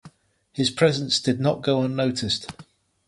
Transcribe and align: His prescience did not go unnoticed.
His 0.51 0.71
prescience 0.71 1.19
did 1.19 1.39
not 1.39 1.61
go 1.61 1.83
unnoticed. 1.83 2.47